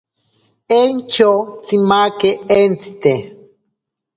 Entyo 0.79 1.31
tsimake 1.63 2.29
entsite. 2.59 3.13